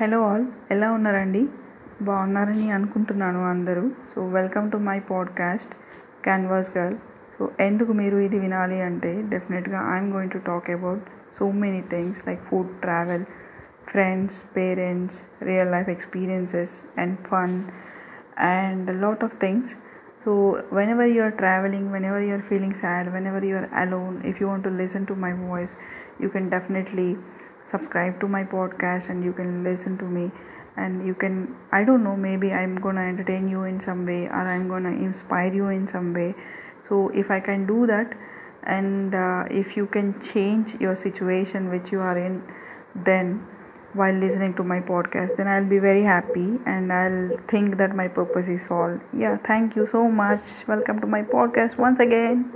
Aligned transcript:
Hello 0.00 0.22
all 0.22 0.46
ఎలా 0.70 0.92
ఉన్నారండి? 0.92 1.48
బాగున్నారని 2.02 2.70
అనుకుంటున్నాను 2.70 3.48
అందరూ. 3.48 3.90
So 4.14 4.28
welcome 4.28 4.70
to 4.70 4.76
my 4.76 5.00
podcast 5.00 5.74
canvas 6.24 6.78
girl 6.78 6.96
so 7.38 7.50
ఎందుకు 7.60 7.92
మీరు 7.92 8.16
ఇది 8.16 8.38
వినాలి 8.38 8.82
అంటే 8.82 9.22
డెఫినెట్గా 9.28 9.94
I'm 9.94 10.12
going 10.12 10.30
to 10.30 10.38
talk 10.38 10.70
about 10.70 11.02
so 11.38 11.50
many 11.50 11.84
things 11.90 12.28
like 12.28 12.42
food 12.42 12.68
travel 12.68 13.24
friends 13.88 14.56
parents 14.56 15.44
real 15.44 15.72
life 15.72 15.88
experiences 15.88 17.00
and 17.00 17.18
fun 17.18 17.62
and 18.38 19.02
lot 19.02 19.24
of 19.24 19.40
things. 19.40 19.70
So 20.24 20.62
whenever 20.90 21.08
you're 21.08 21.32
travelling 21.32 21.92
whenever 22.04 22.22
you 22.22 22.32
are 22.32 22.42
feeling 22.42 22.74
sad 22.74 23.08
whenever 23.26 23.44
you 23.44 23.56
alone 23.74 24.22
if 24.26 24.42
you 24.42 24.48
want 24.48 24.64
to 24.64 24.68
listen 24.68 25.06
to 25.06 25.12
my 25.12 25.32
voice 25.32 25.76
you 26.20 26.28
can 26.28 26.50
definitely 26.50 27.16
subscribe 27.70 28.20
to 28.20 28.28
my 28.28 28.44
podcast 28.44 29.08
and 29.08 29.24
you 29.24 29.32
can 29.32 29.64
listen 29.64 29.98
to 29.98 30.04
me. 30.04 30.30
And 30.76 31.06
you 31.06 31.14
can 31.14 31.54
i 31.70 31.84
don't 31.84 32.02
know 32.02 32.16
maybe 32.16 32.50
i'm 32.52 32.74
gonna 32.74 33.02
entertain 33.02 33.48
you 33.48 33.62
in 33.62 33.80
some 33.80 34.04
way 34.06 34.26
or 34.26 34.42
i'm 34.54 34.68
gonna 34.68 34.90
inspire 34.90 35.54
you 35.54 35.68
in 35.68 35.86
some 35.86 36.12
way. 36.12 36.34
So 36.88 37.10
if 37.10 37.30
i 37.30 37.38
can 37.38 37.66
do 37.66 37.86
that 37.86 38.12
and 38.64 39.14
uh, 39.14 39.44
if 39.50 39.76
you 39.76 39.86
can 39.86 40.20
change 40.20 40.74
your 40.80 40.96
situation 40.96 41.70
which 41.70 41.92
you 41.92 42.00
are 42.00 42.18
in 42.18 42.42
then 42.94 43.46
while 43.92 44.14
listening 44.14 44.54
to 44.54 44.64
my 44.64 44.80
podcast 44.80 45.36
then 45.36 45.46
i'll 45.46 45.64
be 45.64 45.78
very 45.78 46.02
happy 46.02 46.58
and 46.66 46.92
i'll 46.92 47.38
think 47.46 47.76
that 47.76 47.94
my 47.94 48.08
purpose 48.08 48.48
is 48.48 48.66
solved. 48.66 49.00
Yeah 49.16 49.38
thank 49.46 49.76
you 49.76 49.86
so 49.86 50.08
much. 50.08 50.66
Welcome 50.66 51.00
to 51.00 51.06
my 51.06 51.22
podcast 51.22 51.78
once 51.78 52.00
again 52.00 52.52